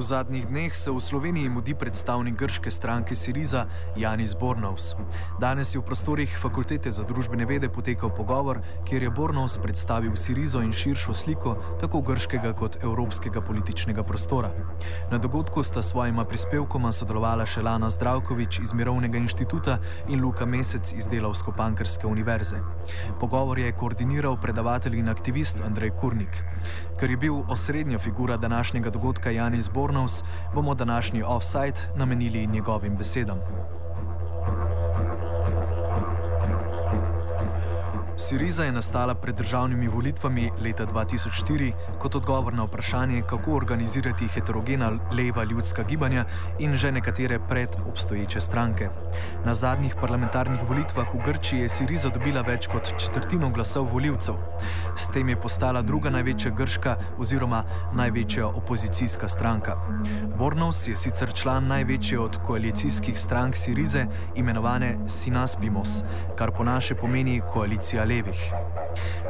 V 0.00 0.04
zadnjih 0.04 0.46
dneh 0.48 0.72
se 0.72 0.88
v 0.90 0.96
Sloveniji 0.96 1.48
mudi 1.52 1.74
predstavnik 1.76 2.32
grške 2.32 2.70
stranke 2.72 3.12
Siriza 3.12 3.66
Janis 3.96 4.32
Bornovs. 4.32 4.96
Danes 5.36 5.74
je 5.74 5.80
v 5.80 5.84
prostorih 5.84 6.38
Fakultete 6.40 6.88
za 6.88 7.04
družbene 7.04 7.44
vede 7.44 7.68
potekal 7.68 8.08
pogovor, 8.08 8.62
kjer 8.88 9.02
je 9.02 9.10
Bornovs 9.12 9.58
predstavil 9.60 10.16
Sirizo 10.16 10.64
in 10.64 10.72
širšo 10.72 11.12
sliko 11.12 11.52
tako 11.76 12.00
grškega 12.00 12.54
kot 12.56 12.80
evropskega 12.80 13.44
političnega 13.44 14.00
prostora. 14.02 14.48
Na 15.12 15.18
dogodku 15.20 15.60
sta 15.60 15.82
svojima 15.84 16.24
prispevkoma 16.24 16.92
sodelovala 16.96 17.44
še 17.44 17.60
Lana 17.60 17.92
Zdravkovič 17.92 18.64
iz 18.64 18.72
Mirovnega 18.72 19.20
inštituta 19.20 19.76
in 20.08 20.24
Luka 20.24 20.48
Mesec 20.48 20.94
iz 20.96 21.04
Delavsko-Pankrske 21.12 22.08
univerze. 22.08 22.64
Pogovor 23.20 23.60
je 23.60 23.76
koordiniral 23.76 24.40
predavatelj 24.40 24.96
in 24.96 25.12
aktivist 25.12 25.60
Andrej 25.60 25.92
Kurnik. 26.00 26.40
Ker 26.96 27.10
je 27.10 27.20
bil 27.20 27.44
osrednja 27.52 27.98
figura 27.98 28.40
današnjega 28.40 28.90
dogodka 28.90 29.30
Janis 29.30 29.68
Bornovs, 29.68 29.89
Bornovs, 29.90 30.22
bomo 30.54 30.74
današnji 30.74 31.22
offside 31.22 31.80
namenili 31.96 32.46
njegovim 32.46 32.96
besedam. 32.96 33.38
Siriza 38.20 38.64
je 38.64 38.72
nastala 38.72 39.14
pred 39.14 39.34
državnimi 39.36 39.88
volitvami 39.88 40.50
leta 40.60 40.86
2004 40.86 41.72
kot 41.98 42.14
odgovor 42.14 42.54
na 42.54 42.64
vprašanje, 42.64 43.22
kako 43.26 43.54
organizirati 43.56 44.28
heterogena 44.28 44.90
leva 45.12 45.44
ljudska 45.44 45.82
gibanja 45.82 46.24
in 46.58 46.76
že 46.76 46.92
nekatere 46.92 47.38
predobstoječe 47.48 48.40
stranke. 48.40 48.88
Na 49.44 49.54
zadnjih 49.54 49.94
parlamentarnih 50.00 50.60
volitvah 50.68 51.14
v 51.14 51.22
Grčiji 51.24 51.60
je 51.60 51.68
Siriza 51.68 52.08
dobila 52.08 52.42
več 52.42 52.66
kot 52.66 52.92
četrtino 52.98 53.50
glasov 53.50 53.88
voljivcev. 53.92 54.34
S 54.96 55.08
tem 55.08 55.28
je 55.28 55.40
postala 55.40 55.82
druga 55.82 56.10
največja 56.10 56.50
grška 56.50 56.96
oziroma 57.18 57.64
največja 57.94 58.46
opozicijska 58.46 59.28
stranka. 59.28 59.76
Bornovs 60.38 60.88
je 60.88 60.96
sicer 60.96 61.32
član 61.32 61.66
največje 61.66 62.20
od 62.20 62.36
koalicijskih 62.46 63.18
strank 63.18 63.56
Sirize, 63.56 64.06
imenovane 64.34 64.96
Sinaspimos, 65.08 66.02
kar 66.36 66.50
po 66.50 66.64
naše 66.64 66.94
pomeni 66.94 67.40
koalicija 67.52 68.09
levih. 68.10 68.52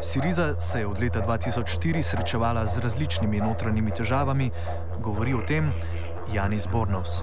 Siriza 0.01 0.55
se 0.59 0.81
je 0.81 0.87
od 0.87 1.01
leta 1.01 1.21
2004 1.21 2.03
srečevala 2.03 2.67
z 2.67 2.79
različnimi 2.79 3.41
notranjimi 3.41 3.91
težavami, 3.91 4.51
govori 5.01 5.35
o 5.35 5.43
tem 5.47 5.73
Janis 6.33 6.67
Bornovs. 6.67 7.21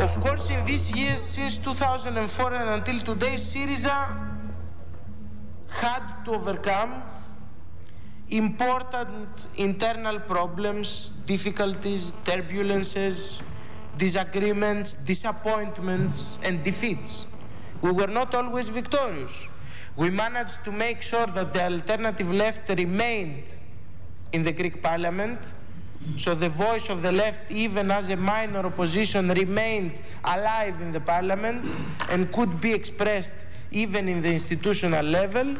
Of 0.00 0.18
course, 0.22 0.50
in 0.54 0.64
these 0.64 0.92
years, 0.94 1.22
since 1.22 1.58
2004 1.58 2.54
and 2.54 2.68
until 2.70 3.00
today, 3.00 3.36
Syriza 3.36 4.08
had 5.82 6.24
to 6.24 6.32
overcome 6.32 7.02
important 8.30 9.48
internal 9.56 10.20
problems, 10.20 11.12
difficulties, 11.26 12.12
turbulences, 12.24 13.40
disagreements, 13.96 14.94
disappointments, 14.94 16.38
and 16.44 16.62
defeats. 16.62 17.26
We 17.80 17.92
were 17.92 18.08
not 18.08 18.34
always 18.34 18.68
victorious. 18.68 19.46
We 19.96 20.10
managed 20.10 20.64
to 20.64 20.72
make 20.72 21.02
sure 21.02 21.26
that 21.26 21.52
the 21.52 21.64
alternative 21.64 22.32
left 22.32 22.68
remained 22.68 23.54
in 24.32 24.42
the 24.42 24.52
Greek 24.52 24.82
parliament. 24.82 25.54
So 26.16 26.34
the 26.34 26.48
voice 26.48 26.88
of 26.90 27.02
the 27.02 27.12
left, 27.12 27.50
even 27.50 27.90
as 27.90 28.08
a 28.08 28.16
minor 28.16 28.60
opposition, 28.60 29.28
remained 29.28 29.98
alive 30.24 30.80
in 30.80 30.92
the 30.92 31.00
parliament 31.00 31.78
and 32.08 32.32
could 32.32 32.60
be 32.60 32.72
expressed 32.72 33.34
even 33.70 34.08
in 34.08 34.22
the 34.22 34.32
institutional 34.32 35.04
level. 35.04 35.56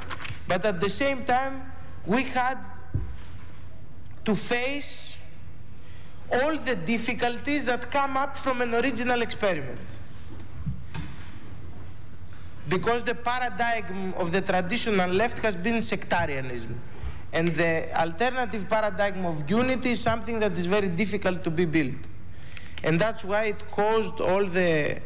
But 0.47 0.65
at 0.65 0.81
the 0.81 0.89
same 0.89 1.25
time, 1.25 1.71
we 2.07 2.23
had 2.25 2.59
to 4.25 4.35
face 4.35 5.17
all 6.33 6.57
the 6.57 6.77
difficulties 6.77 7.67
that 7.67 7.91
come 7.91 8.17
up 8.17 8.37
from 8.37 8.61
an 8.63 8.75
original 8.75 9.23
experiment 9.23 9.81
because 12.69 13.05
the 13.05 13.15
paradigm 13.15 14.15
of 14.15 14.33
the 14.33 14.41
traditional 14.41 15.11
left 15.11 15.39
has 15.41 15.57
been 15.57 15.81
sectarianism. 15.81 16.79
And 17.33 17.49
the 17.49 17.99
alternative 17.99 18.69
paradigm 18.69 19.27
of 19.27 19.49
unity 19.51 19.91
is 19.91 20.01
something 20.01 20.39
that 20.41 20.53
is 20.53 20.67
very 20.67 20.89
difficult 20.89 21.45
to 21.45 21.51
be 21.51 21.65
built. 21.65 21.99
And 22.83 22.99
that's 22.99 23.25
why 23.25 23.45
it 23.45 23.71
caused 23.71 24.21
all 24.21 24.47
the 24.47 25.01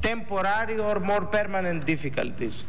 temporary 0.00 0.78
or 0.78 1.00
more 1.00 1.22
permanent 1.22 1.84
difficulties. 1.84 2.64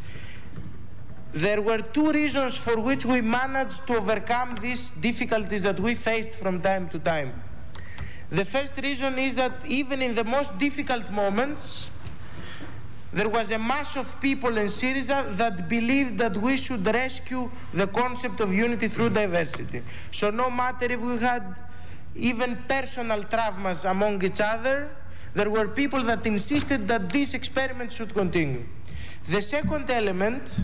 There 1.34 1.62
were 1.62 1.80
two 1.80 2.12
reasons 2.12 2.58
for 2.58 2.80
which 2.80 3.06
we 3.06 3.22
managed 3.22 3.88
to 3.88 3.98
overcome 3.98 4.56
these 4.62 4.92
difficulties 4.92 5.64
that 5.64 5.80
we 5.80 5.96
faced 5.96 6.34
from 6.34 6.62
time 6.62 6.90
to 6.90 7.00
time. 7.00 7.34
The 8.30 8.46
first 8.46 8.78
reason 8.78 9.18
is 9.18 9.36
that 9.36 9.66
even 9.66 10.02
in 10.02 10.16
the 10.16 10.24
most 10.24 10.58
difficult 10.58 11.12
moments, 11.12 11.88
there 13.14 13.30
was 13.30 13.52
a 13.52 13.60
mass 13.60 13.96
of 13.96 14.20
people 14.20 14.58
in 14.58 14.66
Syriza 14.66 15.36
that 15.38 15.70
believed 15.70 16.18
that 16.18 16.36
we 16.36 16.58
should 16.58 16.84
rescue 16.86 17.50
the 17.72 17.86
concept 17.88 18.40
of 18.40 18.52
unity 18.52 18.88
through 18.88 19.12
diversity. 19.12 19.84
So 20.12 20.32
no 20.32 20.50
matter 20.50 20.86
if 20.92 21.00
we 21.00 21.18
had 21.20 21.60
even 22.16 22.56
personal 22.68 23.22
traumas 23.24 23.90
among 23.90 24.24
each 24.24 24.42
other, 24.42 24.90
there 25.36 25.50
were 25.50 25.68
people 25.68 26.02
that 26.04 26.26
insisted 26.26 26.88
that 26.88 27.10
this 27.10 27.36
experiment 27.36 27.94
should 27.94 28.14
continue. 28.14 28.66
The 29.30 29.42
second 29.42 29.90
element 29.90 30.64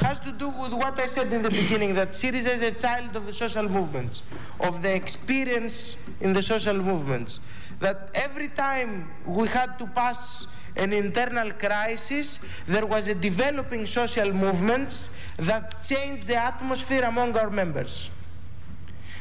has 0.00 0.18
to 0.20 0.32
do 0.32 0.48
with 0.48 0.72
what 0.72 0.98
I 0.98 1.06
said 1.06 1.32
in 1.32 1.42
the 1.42 1.50
beginning 1.50 1.94
that 1.94 2.10
Syriza 2.10 2.52
is 2.54 2.62
a 2.62 2.72
child 2.72 3.14
of 3.14 3.26
the 3.26 3.32
social 3.32 3.68
movements, 3.68 4.22
of 4.60 4.82
the 4.82 4.94
experience 4.94 5.96
in 6.20 6.32
the 6.32 6.42
social 6.42 6.74
movements. 6.74 7.40
That 7.78 8.10
every 8.14 8.48
time 8.48 9.10
we 9.26 9.48
had 9.48 9.78
to 9.78 9.86
pass 9.86 10.46
an 10.76 10.92
internal 10.92 11.52
crisis, 11.52 12.40
there 12.66 12.86
was 12.86 13.08
a 13.08 13.14
developing 13.14 13.86
social 13.86 14.32
movements 14.32 15.10
that 15.36 15.82
changed 15.82 16.26
the 16.26 16.36
atmosphere 16.36 17.04
among 17.04 17.36
our 17.36 17.50
members. 17.50 18.10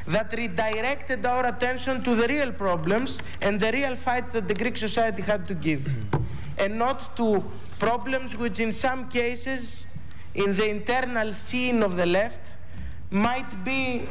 That 0.08 0.34
redirected 0.34 1.26
our 1.26 1.46
attention 1.46 2.04
to 2.04 2.16
the 2.16 2.28
real 2.28 2.52
problems 2.52 3.22
and 3.42 3.60
the 3.60 3.72
real 3.72 3.96
fights 3.96 4.34
that 4.34 4.48
the 4.48 4.54
Greek 4.54 4.76
society 4.78 5.22
had 5.22 5.46
to 5.46 5.54
give, 5.54 5.88
and 6.58 6.78
not 6.78 7.16
to 7.18 7.44
problems 7.80 8.36
which, 8.36 8.60
in 8.60 8.72
some 8.72 9.08
cases, 9.10 9.86
in 10.36 10.56
the 10.56 10.68
internal 10.68 11.32
scene 11.34 11.84
of 11.84 11.96
the 11.96 12.06
left, 12.06 12.58
might 13.12 13.64
be 13.64 14.08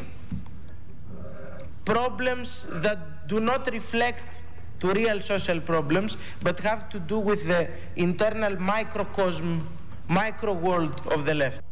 problems 1.84 2.68
that 2.70 3.26
do 3.26 3.40
not 3.40 3.70
reflect 3.72 4.44
to 4.82 4.92
real 4.92 5.20
social 5.20 5.60
problems, 5.60 6.16
but 6.42 6.58
have 6.60 6.88
to 6.90 6.98
do 6.98 7.18
with 7.18 7.46
the 7.46 7.68
internal 7.94 8.54
microcosm, 8.58 9.60
micro 10.08 10.52
world 10.52 11.00
of 11.14 11.24
the 11.24 11.34
left. 11.34 11.62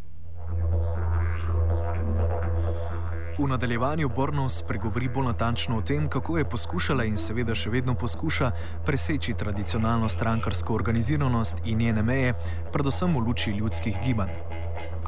V 3.38 3.46
nadaljevanju 3.48 4.08
Bornos 4.08 4.58
spregovori 4.58 5.08
bolj 5.08 5.26
natančno 5.26 5.78
o 5.78 5.82
tem, 5.82 6.08
kako 6.08 6.38
je 6.38 6.44
poskušala 6.44 7.06
in 7.08 7.16
seveda 7.16 7.54
še 7.56 7.70
vedno 7.72 7.94
poskuša 7.96 8.50
preseči 8.86 9.34
tradicionalno 9.34 10.08
strankarsko 10.08 10.74
organiziranost 10.74 11.64
in 11.64 11.80
njene 11.80 12.02
meje, 12.02 12.34
predvsem 12.72 13.16
v 13.16 13.24
luči 13.26 13.56
ljudskih 13.56 13.96
gibanj. 14.04 14.36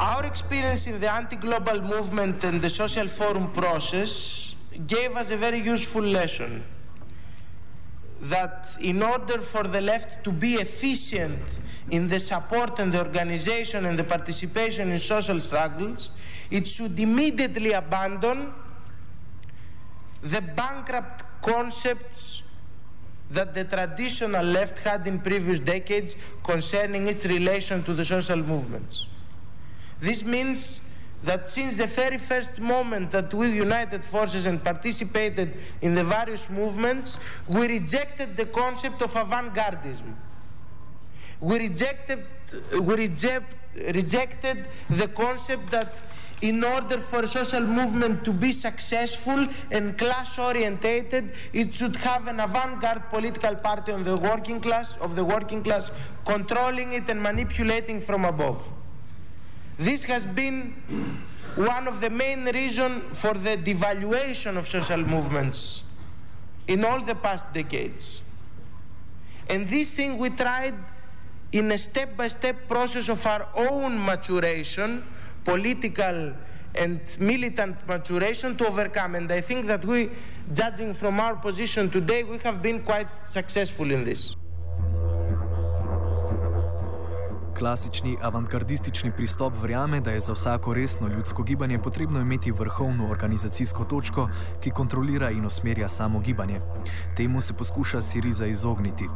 Our 0.00 0.24
experience 0.24 0.90
in 0.90 0.98
the 0.98 1.12
anti-global 1.12 1.82
movement 1.82 2.44
and 2.44 2.60
the 2.60 2.70
social 2.70 3.08
forum 3.08 3.52
process 3.52 4.56
gave 4.88 5.20
us 5.20 5.30
a 5.30 5.36
very 5.36 5.60
useful 5.72 6.02
lesson. 6.02 6.62
That 8.22 8.76
in 8.80 9.02
order 9.02 9.38
for 9.38 9.64
the 9.64 9.80
left 9.80 10.22
to 10.22 10.30
be 10.30 10.54
efficient 10.54 11.58
in 11.90 12.06
the 12.06 12.20
support 12.20 12.78
and 12.78 12.92
the 12.92 12.98
organization 12.98 13.84
and 13.84 13.98
the 13.98 14.04
participation 14.04 14.90
in 14.90 14.98
social 14.98 15.40
struggles, 15.40 16.12
it 16.50 16.66
should 16.66 16.98
immediately 17.00 17.72
abandon 17.72 18.52
the 20.22 20.40
bankrupt 20.40 21.24
concepts 21.42 22.42
that 23.30 23.54
the 23.54 23.64
traditional 23.64 24.44
left 24.44 24.78
had 24.78 25.04
in 25.06 25.18
previous 25.18 25.58
decades 25.58 26.16
concerning 26.44 27.08
its 27.08 27.24
relation 27.24 27.82
to 27.82 27.92
the 27.92 28.04
social 28.04 28.36
movements. 28.36 29.06
This 29.98 30.22
means 30.22 30.80
that 31.24 31.48
since 31.48 31.78
the 31.78 31.86
very 31.86 32.18
first 32.18 32.58
moment 32.58 33.10
that 33.12 33.32
we 33.32 33.52
united 33.52 34.04
forces 34.04 34.46
and 34.46 34.62
participated 34.62 35.56
in 35.80 35.94
the 35.94 36.04
various 36.04 36.50
movements, 36.50 37.18
we 37.48 37.68
rejected 37.68 38.36
the 38.36 38.46
concept 38.46 39.02
of 39.02 39.14
avant-gardism. 39.14 40.14
We 41.40 41.58
rejected, 41.58 42.24
we 42.80 42.94
reject, 42.94 43.54
rejected 43.94 44.68
the 44.90 45.08
concept 45.08 45.70
that 45.70 46.02
in 46.40 46.64
order 46.64 46.98
for 46.98 47.20
a 47.20 47.26
social 47.26 47.60
movement 47.60 48.24
to 48.24 48.32
be 48.32 48.50
successful 48.50 49.46
and 49.70 49.96
class 49.96 50.38
orientated, 50.40 51.32
it 51.52 51.72
should 51.72 51.94
have 51.96 52.26
an 52.26 52.40
avant-garde 52.40 53.08
political 53.10 53.54
party 53.54 53.92
on 53.92 54.02
the 54.02 54.16
working 54.16 54.60
class, 54.60 54.96
of 54.96 55.14
the 55.14 55.24
working 55.24 55.62
class, 55.62 55.92
controlling 56.24 56.92
it 56.92 57.08
and 57.08 57.22
manipulating 57.22 58.00
from 58.00 58.24
above. 58.24 58.68
This 59.78 60.04
has 60.04 60.26
been 60.26 60.74
one 61.54 61.88
of 61.88 62.00
the 62.00 62.10
main 62.10 62.44
reasons 62.44 63.20
for 63.20 63.34
the 63.34 63.56
devaluation 63.56 64.56
of 64.56 64.66
social 64.66 64.98
movements 64.98 65.82
in 66.66 66.84
all 66.84 67.00
the 67.00 67.14
past 67.14 67.52
decades. 67.52 68.22
And 69.48 69.68
this 69.68 69.94
thing 69.94 70.18
we 70.18 70.30
tried 70.30 70.74
in 71.52 71.70
a 71.72 71.78
step 71.78 72.16
by 72.16 72.28
step 72.28 72.68
process 72.68 73.08
of 73.08 73.24
our 73.26 73.48
own 73.54 74.02
maturation, 74.02 75.04
political 75.44 76.34
and 76.74 77.16
militant 77.20 77.76
maturation 77.86 78.56
to 78.56 78.66
overcome. 78.66 79.14
And 79.14 79.30
I 79.30 79.40
think 79.40 79.66
that 79.66 79.84
we, 79.84 80.10
judging 80.54 80.94
from 80.94 81.20
our 81.20 81.36
position 81.36 81.90
today, 81.90 82.24
we 82.24 82.38
have 82.38 82.62
been 82.62 82.80
quite 82.80 83.08
successful 83.26 83.90
in 83.90 84.04
this. 84.04 84.34
Klasični 87.58 88.16
avantgardistični 88.22 89.12
pristop 89.16 89.52
verjame, 89.62 90.00
da 90.00 90.10
je 90.10 90.20
za 90.20 90.32
vsako 90.32 90.74
resno 90.74 91.08
ljudsko 91.08 91.42
gibanje 91.42 91.78
potrebno 91.78 92.20
imeti 92.20 92.52
vrhovno 92.52 93.10
organizacijsko 93.10 93.84
točko, 93.84 94.28
ki 94.60 94.70
kontrolira 94.70 95.30
in 95.30 95.46
usmerja 95.46 95.88
samo 95.88 96.20
gibanje. 96.20 96.60
Temu 97.16 97.40
se 97.40 97.52
poskuša 97.52 98.02
Siriza 98.02 98.46
izogniti. 98.46 99.08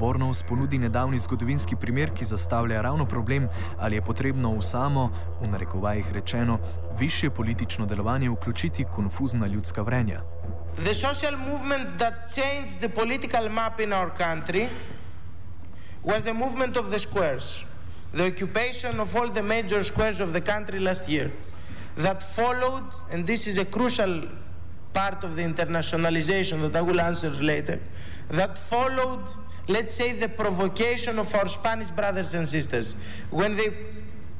Bornovs 0.00 0.42
ponudi 0.42 0.78
nedavni 0.78 1.18
zgodovinski 1.18 1.76
primer, 1.76 2.10
ki 2.14 2.24
zastavlja 2.24 2.82
ravno 2.82 3.06
problem, 3.06 3.48
ali 3.78 3.96
je 3.96 4.02
potrebno 4.02 4.56
v 4.58 4.62
samo, 4.62 5.10
v 5.40 5.48
narekovajih 5.48 6.12
rečeno, 6.12 6.58
više 6.98 7.30
politično 7.30 7.86
delovanje 7.86 8.30
vključiti 8.30 8.84
konfuzna 8.94 9.46
ljudska 9.46 9.82
vrenja. 9.82 10.20
The 10.76 10.94
social 10.94 11.36
movement 11.36 11.98
that 11.98 12.14
changed 12.34 12.78
the 12.78 12.88
political 12.88 13.48
map 13.48 13.80
in 13.80 13.92
our 13.92 14.10
country 14.18 14.68
was 16.04 16.22
the 16.22 16.32
movement 16.32 16.76
of 16.76 16.90
the 16.90 16.98
squares. 16.98 17.64
The 18.16 18.26
occupation 18.26 18.98
of 18.98 19.14
all 19.14 19.28
the 19.28 19.42
major 19.42 19.84
squares 19.84 20.20
of 20.20 20.32
the 20.32 20.40
country 20.40 20.80
last 20.80 21.06
year. 21.08 21.30
That 21.96 22.22
followed, 22.22 22.90
and 23.10 23.26
this 23.26 23.46
is 23.46 23.58
a 23.58 23.64
crucial 23.64 24.22
part 24.94 25.22
of 25.22 25.36
the 25.36 25.42
internationalization 25.42 26.62
that 26.62 26.76
I 26.76 26.80
will 26.80 27.00
answer 27.00 27.28
later, 27.28 27.78
that 28.30 28.56
followed, 28.56 29.24
let's 29.68 29.92
say, 29.92 30.12
the 30.12 30.28
provocation 30.28 31.18
of 31.18 31.34
our 31.34 31.46
Spanish 31.46 31.90
brothers 31.90 32.32
and 32.32 32.48
sisters 32.48 32.94
when 33.30 33.54
they 33.56 33.70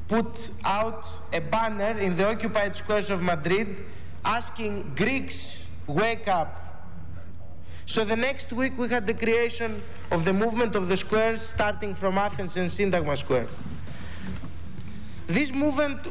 put 0.07 0.49
out 0.65 1.05
a 1.31 1.39
banner 1.39 1.99
in 1.99 2.15
the 2.15 2.27
occupied 2.27 2.75
squares 2.75 3.11
of 3.11 3.21
Madrid 3.21 3.83
asking 4.25 4.93
Greeks, 4.95 5.69
wake 5.85 6.27
up. 6.27 6.66
So 7.87 8.03
the 8.03 8.17
next 8.17 8.51
week 8.51 8.77
we 8.77 8.89
had 8.89 9.07
the 9.07 9.13
creation 9.13 9.81
of 10.11 10.25
the 10.25 10.33
movement 10.33 10.75
of 10.75 10.89
the 10.89 10.97
squares 10.97 11.41
starting 11.41 11.95
from 11.95 12.17
Athens 12.17 12.57
and 12.57 12.67
Syntagma 12.67 13.17
Square. 13.17 13.47
This 15.25 15.53
movement 15.53 16.05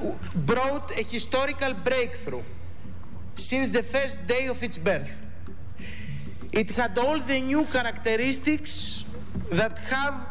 brought 0.46 0.90
a 0.98 1.02
historical 1.02 1.74
breakthrough 1.74 2.42
since 3.34 3.72
the 3.72 3.82
first 3.82 4.26
day 4.26 4.46
of 4.46 4.62
its 4.62 4.78
birth. 4.78 5.26
It 6.50 6.70
had 6.70 6.98
all 6.98 7.20
the 7.20 7.42
new 7.42 7.66
characteristics 7.66 9.04
that 9.52 9.78
have 9.78 10.28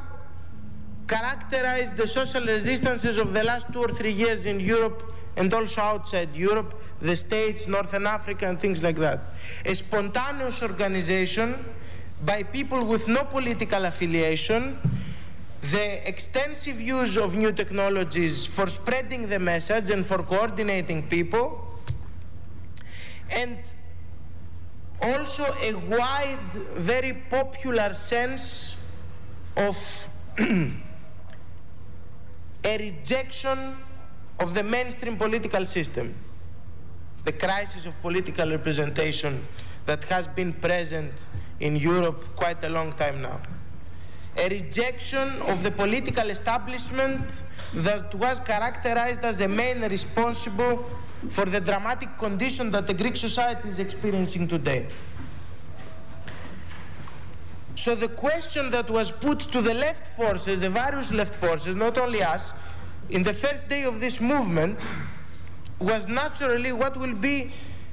characterized 1.08 1.96
the 1.96 2.08
social 2.08 2.44
resistances 2.44 3.20
of 3.20 3.34
the 3.34 3.44
last 3.44 3.72
two 3.72 3.82
or 3.82 3.90
three 3.90 4.12
years 4.12 4.48
in 4.48 4.60
Europe 4.60 5.12
and 5.38 5.54
also 5.54 5.82
outside 5.82 6.36
Europe, 6.36 6.82
the 7.00 7.16
States, 7.16 7.68
Northern 7.68 8.08
Africa, 8.08 8.48
and 8.48 8.60
things 8.60 8.84
like 8.84 8.98
that. 8.98 9.20
A 9.66 9.76
spontaneous 9.76 10.64
organization 10.64 11.56
by 12.24 12.44
people 12.44 12.86
with 12.86 13.08
no 13.08 13.24
political 13.26 13.86
affiliation, 13.86 14.78
the 15.62 16.08
extensive 16.08 16.80
use 16.80 17.18
of 17.18 17.36
new 17.36 17.52
technologies 17.52 18.46
for 18.46 18.68
spreading 18.68 19.28
the 19.28 19.40
message 19.40 19.90
and 19.90 20.06
for 20.06 20.20
coordinating 20.20 21.04
people, 21.08 21.68
and 23.32 23.58
also 25.02 25.44
a 25.62 25.74
wide, 25.90 26.40
very 26.76 27.14
popular 27.14 27.94
sense 27.94 28.78
of 29.58 30.08
a 30.40 30.72
rejection 32.78 33.76
of 34.40 34.54
the 34.54 34.64
mainstream 34.64 35.18
political 35.18 35.66
system, 35.66 36.14
the 37.24 37.32
crisis 37.32 37.86
of 37.86 38.00
political 38.02 38.50
representation 38.50 39.44
that 39.86 40.04
has 40.06 40.28
been 40.28 40.54
present 40.54 41.12
in 41.60 41.76
Europe 41.76 42.24
quite 42.36 42.64
a 42.64 42.70
long 42.70 42.92
time 42.94 43.22
now. 43.22 43.40
A 44.38 44.50
rejection 44.50 45.30
of 45.48 45.64
the 45.64 45.72
political 45.72 46.30
establishment 46.30 47.44
that 47.74 48.14
was 48.16 48.40
characterized 48.42 49.24
as 49.24 49.38
the 49.38 49.48
main 49.48 49.82
responsible 49.82 50.86
for 51.30 51.46
the 51.46 51.62
dramatic 51.62 52.18
condition 52.18 52.70
that 52.72 52.86
the 52.86 52.94
Greek 52.94 53.16
society 53.16 53.70
is 53.70 53.80
experiencing 53.80 54.48
today. 54.48 54.88
So 57.76 57.94
the 57.96 58.08
question 58.08 58.72
that 58.72 58.90
was 58.90 59.12
put 59.12 59.40
to 59.52 59.62
the 59.62 59.74
left 59.74 60.08
forces, 60.08 60.62
the 60.62 60.70
various 60.70 61.12
left 61.12 61.36
forces, 61.36 61.76
not 61.76 61.98
only 61.98 62.24
us, 62.24 62.54
in 63.10 63.24
the 63.24 63.34
first 63.34 63.70
day 63.70 63.84
of 63.84 64.00
this 64.00 64.20
movement 64.20 64.94
was 65.80 66.08
naturally 66.08 66.72
what 66.72 66.98
will 66.98 67.16
be 67.16 67.52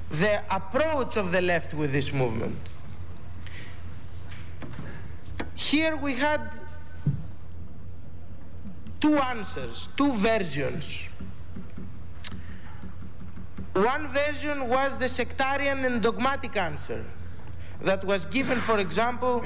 the 0.09 0.41
approach 0.53 1.17
of 1.17 1.31
the 1.31 1.41
left 1.41 1.73
with 1.73 1.91
this 1.91 2.13
movement. 2.13 2.57
Here 5.55 5.95
we 5.95 6.13
had 6.13 6.53
two 8.99 9.17
answers, 9.17 9.89
two 9.97 10.11
versions. 10.13 11.09
One 13.73 14.07
version 14.07 14.69
was 14.69 14.97
the 14.97 15.07
sectarian 15.07 15.83
and 15.83 16.01
dogmatic 16.01 16.55
answer 16.57 17.03
that 17.81 18.03
was 18.05 18.25
given, 18.25 18.59
for 18.59 18.79
example, 18.79 19.43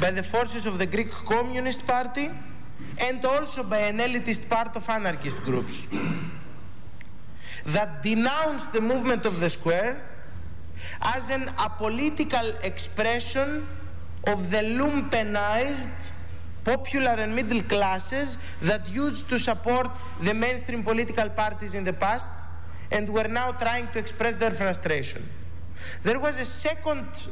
by 0.00 0.10
the 0.10 0.22
forces 0.22 0.66
of 0.66 0.78
the 0.78 0.86
Greek 0.86 1.10
Communist 1.10 1.86
Party 1.86 2.30
and 2.98 3.24
also 3.24 3.62
by 3.62 3.78
an 3.78 3.98
elitist 3.98 4.48
part 4.48 4.76
of 4.76 4.88
anarchist 4.88 5.38
groups 5.38 5.86
that 7.66 8.02
denounced 8.02 8.72
the 8.72 8.80
movement 8.80 9.24
of 9.24 9.40
the 9.40 9.48
square 9.48 10.04
as 11.00 11.30
an 11.30 11.46
apolitical 11.58 12.62
expression 12.64 13.66
of 14.26 14.50
the 14.50 14.58
lumpenized 14.58 16.10
popular 16.64 17.10
and 17.10 17.34
middle 17.34 17.62
classes 17.62 18.38
that 18.60 18.88
used 18.88 19.28
to 19.28 19.38
support 19.38 19.90
the 20.20 20.32
mainstream 20.32 20.82
political 20.82 21.28
parties 21.28 21.74
in 21.74 21.84
the 21.84 21.92
past 21.92 22.30
and 22.90 23.08
were 23.08 23.28
now 23.28 23.50
trying 23.52 23.88
to 23.88 23.98
express 23.98 24.36
their 24.36 24.50
frustration. 24.50 25.26
There 26.02 26.20
was 26.20 26.38
a 26.38 26.44
second 26.44 27.28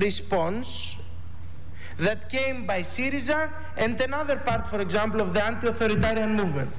response 0.00 0.96
that 1.98 2.28
came 2.28 2.66
by 2.66 2.80
Syriza 2.80 3.50
and 3.76 4.00
another 4.00 4.36
part, 4.36 4.66
for 4.66 4.80
example, 4.80 5.20
of 5.20 5.34
the 5.34 5.44
anti 5.44 5.68
authoritarian 5.68 6.34
movement. 6.34 6.70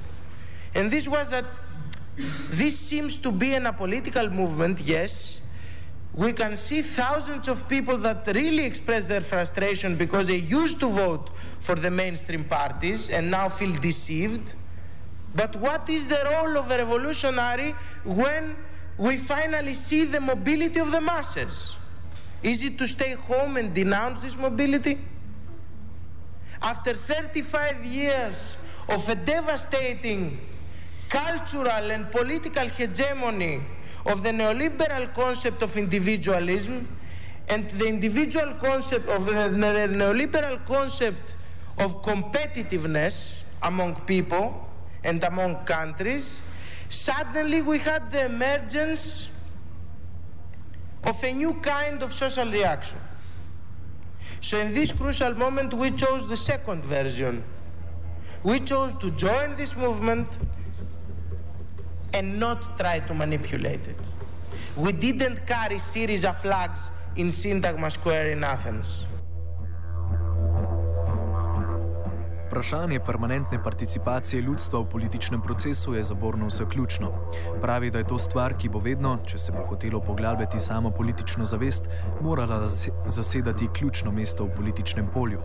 And 0.76 0.90
this 0.90 1.08
was 1.08 1.30
that 1.30 1.46
this 2.50 2.78
seems 2.78 3.18
to 3.20 3.32
be 3.32 3.54
an 3.54 3.64
apolitical 3.64 4.32
movement, 4.32 4.80
yes. 4.80 5.42
We 6.14 6.32
can 6.32 6.56
see 6.56 6.84
thousands 6.84 7.48
of 7.48 7.68
people 7.68 7.98
that 7.98 8.28
really 8.28 8.66
express 8.66 9.06
their 9.08 9.22
frustration 9.22 9.96
because 9.96 10.28
they 10.28 10.38
used 10.38 10.80
to 10.82 10.88
vote 10.88 11.32
for 11.60 11.76
the 11.76 11.90
mainstream 11.90 12.44
parties 12.44 13.10
and 13.10 13.32
now 13.32 13.50
feel 13.50 13.76
deceived. 13.80 14.54
But 15.36 15.56
what 15.56 15.90
is 15.90 16.08
the 16.08 16.22
role 16.32 16.58
of 16.58 16.70
a 16.70 16.78
revolutionary 16.78 17.72
when 18.04 18.56
we 18.98 19.18
finally 19.18 19.74
see 19.74 20.06
the 20.06 20.22
mobility 20.22 20.80
of 20.80 20.92
the 20.92 21.02
masses? 21.02 21.76
Is 22.44 22.62
it 22.62 22.78
to 22.78 22.88
stay 22.88 23.14
home 23.14 23.56
and 23.56 23.74
denounce 23.74 24.22
this 24.22 24.38
mobility? 24.38 25.00
After 26.62 26.94
35 26.94 27.86
years 27.86 28.58
of 28.90 29.08
a 29.08 29.16
devastating 29.16 30.40
cultural 31.10 31.92
and 31.92 32.12
political 32.12 32.68
hegemony 32.68 33.62
of 34.06 34.24
the 34.24 34.30
neoliberal 34.32 35.14
concept 35.14 35.62
of 35.62 35.78
individualism 35.78 36.88
and 37.48 37.70
the 37.72 37.88
individual 37.88 38.54
concept 38.56 39.08
of 39.08 39.26
the 39.26 39.32
neoliberal 39.32 40.66
concept 40.66 41.36
of 41.80 42.02
competitiveness 42.02 43.44
among 43.62 43.96
people 44.02 44.70
and 45.04 45.24
among 45.24 45.64
countries, 45.66 46.42
suddenly 46.90 47.62
we 47.62 47.80
had 47.80 48.12
the 48.12 48.26
emergence 48.26 49.30
of 51.06 51.24
a 51.24 51.34
new 51.34 51.54
kind 51.56 52.02
of 52.02 52.14
social 52.14 52.50
reaction. 52.50 53.00
So, 54.42 54.58
in 54.60 54.74
this 54.74 54.92
crucial 54.92 55.34
moment, 55.36 55.74
we 55.74 55.92
chose 55.92 56.28
the 56.28 56.38
second 56.38 56.84
version. 56.86 57.44
We 58.44 58.60
chose 58.60 58.94
to 58.96 59.10
join 59.12 59.56
this 59.56 59.76
movement 59.76 60.38
and 62.14 62.40
not 62.40 62.78
try 62.78 63.00
to 63.00 63.14
manipulate 63.14 63.88
it. 63.88 64.00
We 64.76 64.92
didn't 64.92 65.46
carry 65.48 65.80
of 66.26 66.38
flags 66.42 66.92
in 67.16 67.28
Syntagma 67.28 67.92
Square 67.92 68.32
in 68.32 68.44
Athens. 68.44 69.06
Vprašanje 72.54 73.00
permanentne 73.00 73.58
participacije 73.64 74.42
ljudstva 74.42 74.80
v 74.80 74.86
političnem 74.86 75.42
procesu 75.42 75.94
je 75.94 76.04
za 76.04 76.14
Borno 76.14 76.48
vse 76.48 76.66
ključno. 76.70 77.08
Pravi, 77.62 77.90
da 77.92 77.98
je 77.98 78.08
to 78.08 78.18
stvar, 78.20 78.54
ki 78.54 78.70
bo 78.70 78.80
vedno, 78.80 79.16
če 79.26 79.38
se 79.42 79.52
bo 79.52 79.64
hotelo 79.66 79.98
poglabljati 80.02 80.60
samo 80.60 80.92
politično 80.92 81.46
zavest, 81.50 81.90
morala 82.22 82.68
zasedati 83.06 83.68
ključno 83.74 84.12
mesto 84.12 84.46
v 84.46 84.54
političnem 84.58 85.08
polju. 85.14 85.40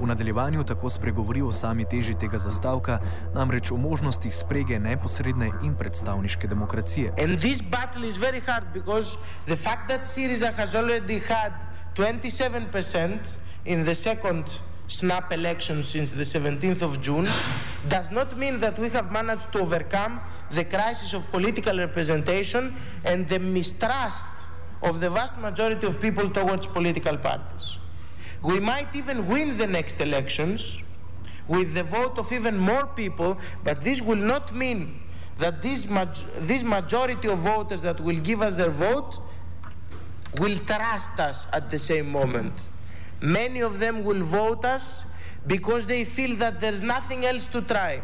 V 0.00 0.06
nadaljevanju 0.06 0.64
tako 0.64 0.90
spregovori 0.90 1.42
o 1.42 1.52
sami 1.52 1.86
teži 1.88 2.14
tega 2.20 2.38
zastavka, 2.38 2.98
namreč 3.34 3.72
o 3.72 3.76
možnostih 3.76 4.36
sprege 4.36 4.78
neposredne 4.78 5.48
in 5.64 5.72
predstavniške 5.74 6.48
demokracije. 6.48 7.14
In 7.16 7.38
this 7.38 7.62
battle 7.62 8.08
is 8.08 8.20
very 8.20 8.44
hard 8.44 8.68
because 8.74 9.16
the 9.46 9.56
fact 9.56 9.88
that 9.88 10.04
Syriza 10.04 10.52
has 10.52 10.74
already 10.74 11.18
had 11.18 11.52
27% 11.96 13.40
in 13.64 13.84
the 13.84 13.94
second 13.94 14.60
snap 14.92 15.32
elections 15.32 15.88
since 15.88 16.12
the 16.12 16.22
17th 16.22 16.82
of 16.82 17.00
June 17.00 17.28
does 17.88 18.10
not 18.10 18.36
mean 18.36 18.60
that 18.60 18.78
we 18.78 18.90
have 18.90 19.10
managed 19.10 19.50
to 19.52 19.60
overcome 19.60 20.20
the 20.50 20.64
crisis 20.64 21.14
of 21.14 21.26
political 21.30 21.78
representation 21.78 22.74
and 23.04 23.26
the 23.28 23.38
mistrust 23.38 24.26
of 24.82 25.00
the 25.00 25.08
vast 25.08 25.38
majority 25.38 25.86
of 25.86 26.00
people 26.00 26.28
towards 26.28 26.66
political 26.66 27.16
parties. 27.16 27.78
We 28.42 28.60
might 28.60 28.94
even 28.94 29.28
win 29.28 29.56
the 29.56 29.66
next 29.66 30.00
elections 30.00 30.82
with 31.48 31.74
the 31.74 31.84
vote 31.84 32.18
of 32.18 32.30
even 32.30 32.58
more 32.58 32.86
people, 32.86 33.38
but 33.64 33.82
this 33.82 34.02
will 34.02 34.16
not 34.16 34.54
mean 34.54 35.00
that 35.38 35.62
this, 35.62 35.86
this 36.38 36.62
majority 36.62 37.28
of 37.28 37.38
voters 37.38 37.82
that 37.82 37.98
will 38.00 38.18
give 38.18 38.42
us 38.42 38.56
their 38.56 38.70
vote 38.70 39.18
will 40.38 40.58
trust 40.58 41.18
us 41.18 41.46
at 41.52 41.70
the 41.70 41.78
same 41.78 42.10
moment. 42.10 42.68
Many 43.22 43.60
of 43.60 43.78
them 43.78 44.02
will 44.02 44.20
vote 44.20 44.64
us 44.64 45.06
because 45.46 45.86
they 45.86 46.04
feel 46.04 46.36
that 46.36 46.58
there's 46.58 46.82
nothing 46.82 47.24
else 47.24 47.46
to 47.48 47.62
try. 47.62 48.02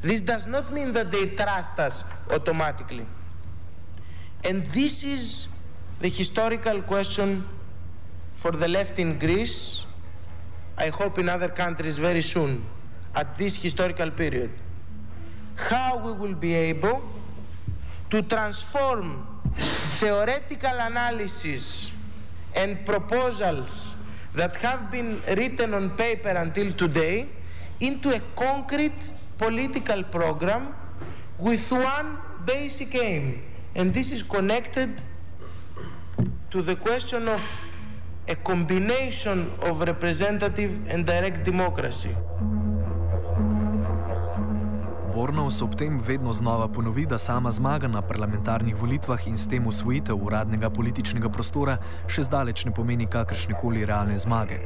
This 0.00 0.20
does 0.20 0.46
not 0.46 0.72
mean 0.72 0.92
that 0.92 1.10
they 1.12 1.26
trust 1.26 1.78
us 1.78 2.04
automatically. 2.30 3.06
And 4.44 4.66
this 4.66 5.04
is 5.04 5.46
the 6.00 6.08
historical 6.08 6.82
question 6.82 7.44
for 8.34 8.50
the 8.50 8.68
left 8.68 8.98
in 8.98 9.18
Greece, 9.18 9.84
I 10.76 10.88
hope 10.88 11.18
in 11.18 11.28
other 11.28 11.48
countries 11.48 11.98
very 11.98 12.22
soon, 12.22 12.64
at 13.14 13.36
this 13.36 13.56
historical 13.56 14.10
period. 14.10 14.50
How 15.56 15.98
we 15.98 16.12
will 16.12 16.34
be 16.34 16.54
able 16.54 17.02
to 18.10 18.22
transform 18.22 19.26
theoretical 19.88 20.78
analysis 20.78 21.90
and 22.54 22.86
proposals 22.86 23.96
that 24.38 24.54
have 24.56 24.88
been 24.88 25.20
written 25.36 25.74
on 25.74 25.90
paper 25.90 26.28
until 26.28 26.72
today 26.72 27.26
into 27.80 28.08
a 28.14 28.20
concrete 28.36 29.12
political 29.36 30.04
program 30.04 30.74
with 31.38 31.70
one 31.72 32.18
basic 32.44 32.94
aim. 32.94 33.42
And 33.74 33.92
this 33.92 34.12
is 34.12 34.22
connected 34.22 34.90
to 36.50 36.62
the 36.62 36.76
question 36.76 37.28
of 37.28 37.68
a 38.28 38.36
combination 38.36 39.50
of 39.60 39.80
representative 39.80 40.88
and 40.88 41.04
direct 41.04 41.44
democracy. 41.44 42.10
Bornov 45.18 45.50
ob 45.62 45.74
tem 45.74 45.98
vedno 45.98 46.32
znova 46.32 46.68
ponovi, 46.68 47.02
da 47.06 47.18
sama 47.18 47.50
zmaga 47.50 47.88
na 47.88 48.02
parlamentarnih 48.02 48.76
volitvah 48.76 49.26
in 49.26 49.34
s 49.36 49.48
tem 49.50 49.66
usvojitev 49.66 50.14
uradnega 50.14 50.70
političnega 50.70 51.26
prostora 51.26 51.74
še 52.06 52.22
zdaleč 52.22 52.62
ne 52.62 52.70
pomeni 52.70 53.08
kakršne 53.10 53.58
koli 53.58 53.82
realne 53.82 54.14
zmage. 54.14 54.60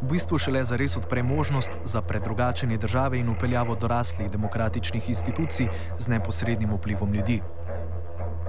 V 0.00 0.08
bistvu 0.08 0.40
šele 0.40 0.64
zares 0.64 0.96
odpre 0.96 1.20
možnost 1.22 1.76
za 1.84 2.00
predrugačenje 2.00 2.80
države 2.80 3.20
in 3.20 3.28
upeljavo 3.28 3.76
doraslih 3.76 4.30
demokratičnih 4.32 5.08
institucij 5.12 5.68
z 5.98 6.08
neposrednim 6.08 6.72
vplivom 6.72 7.12
ljudi. 7.12 7.42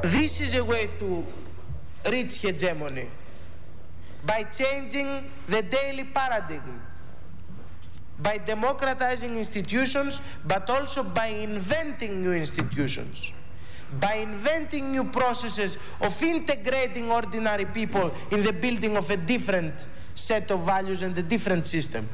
This 0.08 0.40
is 0.40 0.56
a 0.56 0.64
way 0.64 0.88
to 0.96 1.28
reach 2.08 2.40
hegemony 2.40 3.12
by 4.24 4.48
changing 4.48 5.28
the 5.52 5.60
daily 5.60 6.08
paradigm. 6.08 6.89
By 8.22 8.38
democratizing 8.38 9.36
institutions, 9.36 10.22
but 10.46 10.70
also 10.70 11.04
by 11.04 11.28
inventing 11.28 12.22
new 12.22 12.34
institutions, 12.34 13.32
by 14.00 14.16
inventing 14.16 14.92
new 14.92 15.06
processes 15.06 15.78
of 16.02 16.22
integrating 16.22 17.12
ordinary 17.12 17.66
people 17.66 18.14
in 18.32 18.44
the 18.44 18.54
building 18.54 18.98
of 18.98 19.10
a 19.10 19.18
different 19.18 19.88
set 20.16 20.52
of 20.52 20.62
values 20.62 21.02
and 21.02 21.18
a 21.18 21.24
different 21.24 21.66
system. 21.66 22.08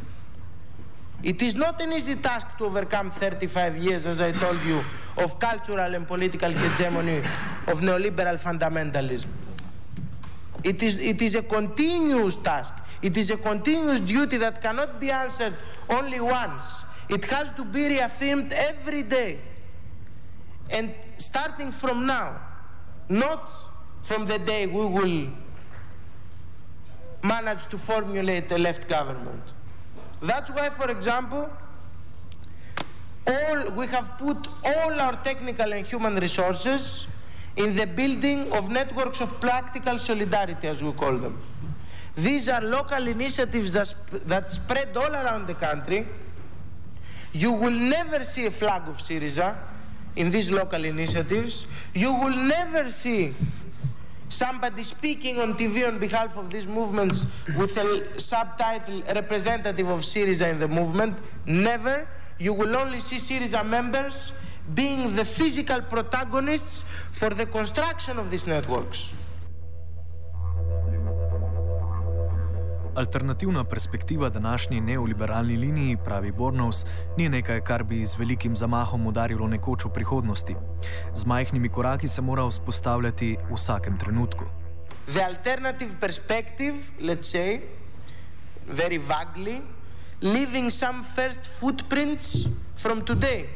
It 1.23 1.41
is 1.41 1.55
not 1.55 1.81
an 1.81 1.91
easy 1.91 2.15
task 2.15 2.55
to 2.57 2.65
overcome 2.65 3.09
35 3.09 3.77
years, 3.77 4.05
as 4.05 4.21
I 4.21 4.31
told 4.31 4.61
you, 4.63 4.83
of 5.17 5.39
cultural 5.39 5.95
and 5.95 6.07
political 6.07 6.51
hegemony 6.51 7.17
of 7.67 7.81
neoliberal 7.81 8.37
fundamentalism. 8.37 9.25
It 10.63 10.83
is, 10.83 10.97
it 10.97 11.21
is 11.21 11.35
a 11.35 11.41
continuous 11.41 12.35
task 12.35 12.75
it 13.05 13.15
is 13.17 13.29
a 13.29 13.37
continuous 13.37 13.99
duty 13.99 14.37
that 14.37 14.63
cannot 14.63 14.99
be 14.99 15.11
answered 15.11 15.53
only 15.91 16.19
once. 16.19 16.83
It 17.07 17.23
has 17.25 17.51
to 17.51 17.63
be 17.63 17.87
reaffirmed 17.87 18.51
every 18.51 19.03
day. 19.03 19.37
And 20.71 20.91
starting 21.19 21.69
from 21.69 22.07
now, 22.07 22.41
not 23.07 23.51
from 24.01 24.25
the 24.25 24.39
day 24.39 24.65
we 24.65 24.85
will 24.97 25.27
manage 27.23 27.67
to 27.67 27.77
formulate 27.77 28.51
a 28.51 28.57
left 28.57 28.87
government. 28.87 29.53
That's 30.19 30.49
why, 30.49 30.69
for 30.71 30.89
example, 30.89 31.47
all, 33.27 33.69
we 33.71 33.85
have 33.85 34.17
put 34.17 34.47
all 34.63 34.99
our 34.99 35.15
technical 35.23 35.73
and 35.73 35.85
human 35.85 36.15
resources 36.15 37.05
in 37.55 37.75
the 37.75 37.85
building 37.85 38.51
of 38.51 38.71
networks 38.71 39.21
of 39.21 39.39
practical 39.39 39.99
solidarity, 39.99 40.67
as 40.67 40.81
we 40.81 40.91
call 40.93 41.17
them. 41.17 41.39
These 42.15 42.47
are 42.47 42.61
local 42.61 43.07
initiatives 43.07 43.73
that, 43.73 43.87
sp 43.91 44.23
that 44.25 44.49
spread 44.49 44.95
all 44.95 45.11
around 45.11 45.47
the 45.47 45.53
country. 45.53 46.07
You 47.33 47.51
will 47.51 47.71
never 47.71 48.23
see 48.23 48.45
a 48.45 48.51
flag 48.51 48.87
of 48.87 48.97
Syriza 48.97 49.57
in 50.15 50.31
these 50.31 50.49
local 50.49 50.85
initiatives. 50.85 51.67
You 51.93 52.13
will 52.13 52.35
never 52.35 52.89
see 52.89 53.33
somebody 54.29 54.83
speaking 54.83 55.39
on 55.39 55.55
TV 55.55 55.87
on 55.87 55.99
behalf 55.99 56.37
of 56.37 56.49
these 56.49 56.65
movements 56.65 57.25
with 57.57 57.77
a 57.77 58.19
subtitle 58.19 59.01
representative 59.13 59.87
of 59.89 59.99
Syriza 60.01 60.49
in 60.49 60.59
the 60.59 60.67
movement. 60.67 61.15
Never. 61.45 62.07
You 62.39 62.53
will 62.53 62.75
only 62.77 63.01
see 63.01 63.17
Syriza 63.17 63.65
members 63.65 64.31
being 64.73 65.15
the 65.15 65.25
physical 65.25 65.81
protagonists 65.81 66.83
for 67.11 67.29
the 67.29 67.45
construction 67.45 68.17
of 68.17 68.31
these 68.31 68.47
networks. 68.47 69.13
Alternativna 72.95 73.63
perspektiva 73.63 74.29
današnji 74.29 74.81
neoliberalni 74.81 75.57
liniji, 75.57 75.97
pravi 76.05 76.31
Bornovs, 76.31 76.85
ni 77.17 77.29
nekaj, 77.29 77.61
kar 77.61 77.83
bi 77.83 78.05
z 78.05 78.15
velikim 78.15 78.55
zamahom 78.55 79.07
udarilo 79.07 79.47
nekoč 79.47 79.85
v 79.85 79.89
prihodnosti. 79.89 80.55
Z 81.15 81.25
majhnimi 81.25 81.69
koraki 81.69 82.07
se 82.07 82.21
mora 82.21 82.47
vzpostavljati 82.47 83.37
v 83.49 83.53
vsakem 83.55 83.99
trenutku. 83.99 84.45
The 85.11 85.25
alternative 85.25 85.99
perspective, 85.99 86.75
let's 87.01 87.27
say, 87.31 87.59
very 88.67 88.97
vaguely, 88.97 89.61
leaving 90.21 90.71
some 90.71 91.03
first 91.03 91.47
footprints 91.59 92.47
from 92.77 93.01
today. 93.01 93.49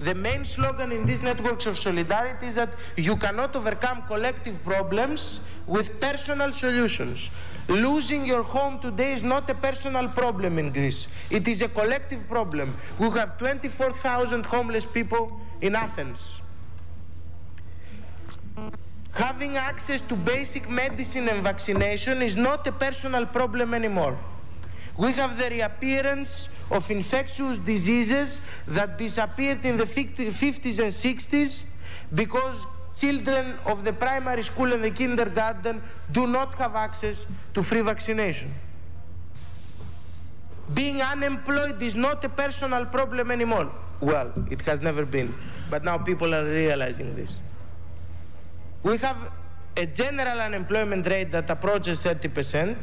The 0.00 0.14
main 0.14 0.44
slogan 0.44 0.92
in 0.92 1.04
these 1.04 1.22
networks 1.22 1.66
of 1.66 1.76
solidarity 1.76 2.46
is 2.46 2.54
that 2.54 2.70
you 2.96 3.16
cannot 3.16 3.56
overcome 3.56 4.02
collective 4.06 4.64
problems 4.64 5.40
with 5.66 6.00
personal 6.00 6.52
solutions. 6.52 7.30
Losing 7.68 8.24
your 8.24 8.42
home 8.42 8.78
today 8.80 9.12
is 9.12 9.24
not 9.24 9.50
a 9.50 9.54
personal 9.54 10.08
problem 10.08 10.58
in 10.58 10.72
Greece. 10.72 11.08
It 11.30 11.48
is 11.48 11.62
a 11.62 11.68
collective 11.68 12.28
problem. 12.28 12.72
We 12.98 13.10
have 13.10 13.36
24,000 13.38 14.46
homeless 14.46 14.86
people 14.86 15.40
in 15.60 15.74
Athens. 15.74 16.40
Having 19.12 19.56
access 19.56 20.00
to 20.02 20.14
basic 20.14 20.70
medicine 20.70 21.28
and 21.28 21.42
vaccination 21.42 22.22
is 22.22 22.36
not 22.36 22.66
a 22.68 22.72
personal 22.72 23.26
problem 23.26 23.74
anymore. 23.74 24.16
We 24.96 25.12
have 25.12 25.36
the 25.36 25.50
reappearance 25.50 26.48
of 26.70 26.90
infectious 26.90 27.58
diseases 27.58 28.40
that 28.66 28.98
disappeared 28.98 29.64
in 29.64 29.76
the 29.76 29.84
50s 29.84 30.78
and 30.78 30.92
60s 30.92 31.64
because 32.14 32.66
children 32.94 33.58
of 33.64 33.84
the 33.84 33.92
primary 33.92 34.42
school 34.42 34.72
and 34.72 34.82
the 34.82 34.90
kindergarten 34.90 35.80
do 36.12 36.26
not 36.26 36.54
have 36.58 36.74
access 36.74 37.26
to 37.54 37.62
free 37.62 37.80
vaccination. 37.80 38.52
Being 40.74 41.00
unemployed 41.00 41.80
is 41.80 41.94
not 41.94 42.22
a 42.24 42.28
personal 42.28 42.84
problem 42.86 43.30
anymore. 43.30 43.70
Well, 44.00 44.32
it 44.50 44.60
has 44.62 44.80
never 44.80 45.06
been, 45.06 45.32
but 45.70 45.82
now 45.82 45.96
people 45.98 46.34
are 46.34 46.44
realizing 46.44 47.14
this. 47.16 47.38
We 48.82 48.98
have 48.98 49.16
a 49.76 49.86
general 49.86 50.40
unemployment 50.40 51.06
rate 51.06 51.30
that 51.32 51.48
approaches 51.50 52.02
30%, 52.02 52.76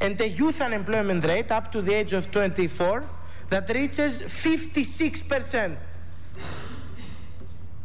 and 0.00 0.20
a 0.20 0.28
youth 0.28 0.60
unemployment 0.60 1.24
rate 1.24 1.50
up 1.52 1.70
to 1.72 1.82
the 1.82 1.94
age 1.94 2.12
of 2.12 2.30
24 2.32 3.04
that 3.50 3.68
reaches 3.68 4.22
56%. 4.22 5.76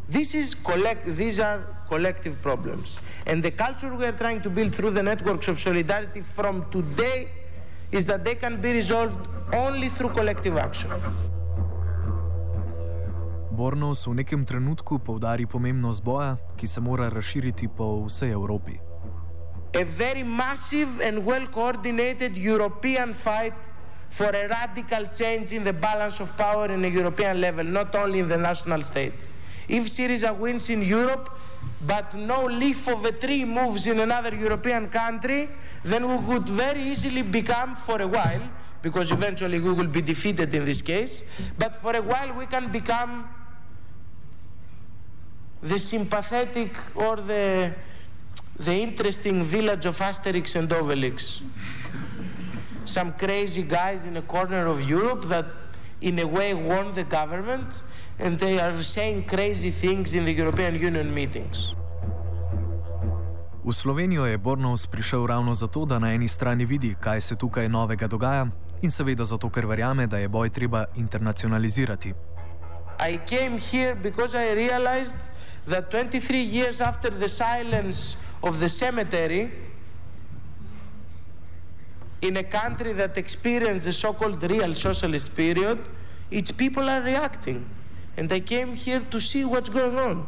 This 0.08 0.36
is 0.36 0.54
collect, 0.54 1.06
these 1.16 1.40
are 1.40 1.62
collective 1.90 2.42
problems. 2.42 3.00
And 3.26 3.42
the 3.42 3.52
culture 3.52 3.94
we 3.94 4.06
are 4.06 4.12
trying 4.12 4.42
to 4.42 4.50
build 4.50 4.74
through 4.74 4.92
the 4.92 5.04
networks 5.04 5.48
of 5.48 5.60
solidarity 5.60 6.22
from 6.22 6.70
today 6.70 7.28
is 7.92 8.06
that 8.06 8.24
they 8.24 8.36
can 8.36 8.62
be 8.62 8.72
resolved 8.72 9.28
only 9.54 9.90
through 9.90 10.10
collective 10.10 10.58
action. 10.58 10.92
Bornos 13.56 14.04
v 14.06 14.20
nekem 14.20 14.44
trenutku 14.46 15.00
poudari 15.00 15.48
pomembnost 15.48 16.04
boja, 16.04 16.36
ki 16.60 16.68
se 16.68 16.82
mora 16.82 17.08
razširiti 17.10 17.68
po 17.72 18.04
vsej 18.04 18.36
Evropi. 18.36 18.95
A 19.76 19.84
very 19.84 20.24
massive 20.24 21.02
and 21.02 21.26
well 21.26 21.46
coordinated 21.48 22.38
European 22.38 23.14
fight 23.14 23.54
for 24.10 24.30
a 24.30 24.48
radical 24.48 25.06
change 25.08 25.52
in 25.52 25.64
the 25.64 25.74
balance 25.74 26.22
of 26.22 26.36
power 26.38 26.68
in 26.68 26.86
a 26.86 26.88
European 26.88 27.42
level, 27.42 27.66
not 27.66 27.94
only 27.96 28.20
in 28.20 28.30
the 28.30 28.38
national 28.38 28.82
state. 28.82 29.14
If 29.68 29.88
Syriza 29.88 30.38
wins 30.38 30.70
in 30.70 30.82
Europe, 30.82 31.38
but 31.86 32.14
no 32.14 32.46
leaf 32.46 32.88
of 32.88 33.04
a 33.04 33.12
tree 33.12 33.44
moves 33.44 33.88
in 33.88 34.00
another 34.00 34.34
European 34.34 34.88
country, 34.90 35.50
then 35.84 36.08
we 36.08 36.26
could 36.26 36.48
very 36.48 36.82
easily 36.82 37.24
become, 37.24 37.76
for 37.76 38.02
a 38.02 38.08
while, 38.08 38.42
because 38.82 39.12
eventually 39.12 39.60
we 39.60 39.74
will 39.74 39.88
be 39.88 40.02
defeated 40.02 40.54
in 40.54 40.64
this 40.64 40.82
case, 40.82 41.24
but 41.58 41.76
for 41.76 41.96
a 41.96 42.02
while 42.02 42.32
we 42.34 42.46
can 42.46 42.72
become 42.72 43.28
the 45.62 45.80
sympathetic 45.80 46.78
or 46.96 47.18
the, 47.18 47.74
the 48.60 48.74
interesting 48.74 49.44
village 49.44 49.86
of 49.86 49.98
Asterix 50.00 50.56
and 50.56 50.70
Obelix. 50.70 51.42
Some 52.86 53.14
crazy 53.14 53.64
guys 53.64 54.06
in 54.06 54.18
a 54.18 54.22
corner 54.22 54.68
of 54.68 54.88
Europe 54.90 55.26
that, 55.26 55.46
in 56.02 56.20
a 56.20 56.28
way, 56.28 56.54
won 56.54 56.94
the 56.94 57.04
government, 57.04 57.84
and 58.20 58.40
they 58.40 58.60
are 58.60 58.82
saying 58.82 59.26
crazy 59.26 59.72
things 59.72 60.14
in 60.14 60.26
the 60.26 60.34
European 60.34 60.76
Union 60.76 61.14
meetings. 61.14 61.74
V 63.66 63.74
Slovenijo 63.74 64.26
je 64.26 64.38
Bornovs 64.38 64.88
prišel 64.88 65.26
ravno 65.26 65.54
zato, 65.54 65.86
da 65.86 66.00
na 66.00 66.14
eni 66.14 66.28
strani 66.28 66.66
vidi, 66.66 66.96
kaj 67.00 67.22
se 67.22 67.36
tukaj 67.36 67.70
novega 67.70 68.08
dogaja, 68.08 68.48
in 68.82 68.92
seveda 68.92 69.26
zato, 69.26 69.50
ker 69.50 69.66
verjame, 69.66 70.08
da 70.08 70.18
je 70.18 70.30
boj 70.30 70.50
treba 70.50 70.86
internacionalizirati. 70.96 72.14
I 73.00 73.18
came 73.18 73.58
here 73.58 73.96
because 73.96 74.36
I 74.36 74.54
realized 74.54 75.18
that 75.68 75.90
23 75.92 76.44
years 76.46 76.80
after 76.82 77.10
the 77.10 77.28
silence 77.28 78.16
of 78.46 78.60
the 78.60 78.70
cemetery, 78.70 79.52
in 82.22 82.38
a 82.38 82.44
country 82.44 82.94
that 82.94 83.18
experienced 83.18 83.86
the 83.86 83.92
so 83.92 84.14
called 84.14 84.42
real 84.44 84.74
socialist 84.74 85.36
period, 85.36 85.80
its 86.30 86.52
people 86.52 86.88
are 86.88 87.02
reacting. 87.02 87.68
And 88.18 88.32
I 88.32 88.40
came 88.40 88.76
here 88.76 89.02
to 89.12 89.20
see 89.20 89.44
what's 89.44 89.70
going 89.70 89.98
on. 89.98 90.28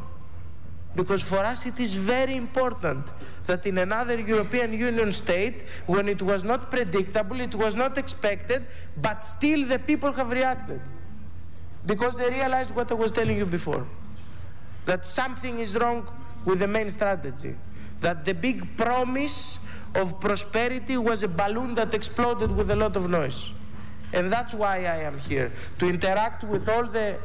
Because 0.95 1.21
for 1.21 1.37
us 1.37 1.67
it 1.67 1.79
is 1.79 1.93
very 1.93 2.35
important 2.35 3.05
that 3.45 3.65
in 3.67 3.77
another 3.77 4.19
European 4.19 4.73
Union 4.73 5.11
state, 5.11 5.65
when 5.85 6.09
it 6.09 6.21
was 6.21 6.43
not 6.43 6.71
predictable, 6.71 7.39
it 7.39 7.53
was 7.53 7.75
not 7.75 7.99
expected, 7.99 8.65
but 8.97 9.23
still 9.23 9.65
the 9.67 9.77
people 9.77 10.11
have 10.11 10.31
reacted. 10.31 10.81
Because 11.85 12.15
they 12.15 12.29
realized 12.31 12.71
what 12.71 12.91
I 12.91 12.95
was 12.95 13.11
telling 13.11 13.37
you 13.37 13.45
before 13.45 13.87
that 14.85 15.05
something 15.05 15.59
is 15.59 15.75
wrong 15.75 16.07
with 16.45 16.59
the 16.59 16.67
main 16.67 16.89
strategy. 16.89 17.55
That 18.01 18.25
the 18.25 18.33
big 18.33 18.77
promise 18.77 19.59
of 19.95 20.19
prosperity 20.19 20.97
was 20.97 21.23
a 21.23 21.27
balloon 21.27 21.73
that 21.75 21.93
exploded 21.93 22.55
with 22.55 22.69
a 22.71 22.75
lot 22.75 22.95
of 22.95 23.09
noise. 23.09 23.51
And 24.13 24.31
that's 24.31 24.53
why 24.53 24.85
I 24.85 25.01
am 25.03 25.17
here 25.17 25.51
to 25.79 25.89
interact 25.89 26.43
with 26.43 26.69
all 26.69 26.85
the 26.85 27.17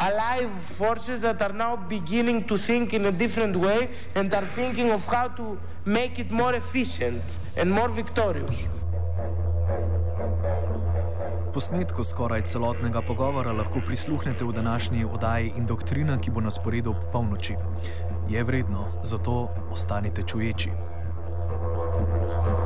alive 0.00 0.50
forces 0.50 1.20
that 1.20 1.40
are 1.40 1.52
now 1.52 1.76
beginning 1.76 2.44
to 2.44 2.58
think 2.58 2.92
in 2.92 3.06
a 3.06 3.12
different 3.12 3.56
way 3.56 3.88
and 4.16 4.32
are 4.34 4.42
thinking 4.42 4.90
of 4.90 5.06
how 5.06 5.28
to 5.28 5.58
make 5.84 6.18
it 6.18 6.30
more 6.30 6.54
efficient 6.54 7.22
and 7.56 7.70
more 7.70 7.88
victorious. 7.88 8.68
Posnetku 11.54 12.02
skoraj 12.02 12.48
celotnega 12.50 12.98
pogovora 13.06 13.52
lahko 13.54 13.78
prisluhnete 13.86 14.44
v 14.44 14.52
današnji 14.52 15.04
oddaji 15.04 15.52
Indoktrina, 15.56 16.18
ki 16.18 16.30
bo 16.34 16.42
na 16.42 16.50
sporedu 16.50 16.90
ob 16.90 17.04
polnoči. 17.12 17.54
Je 18.28 18.44
vredno, 18.44 18.84
zato 19.02 19.48
ostanite 19.72 20.22
čuječi. 20.22 20.70
thank 22.44 22.58
you 22.58 22.63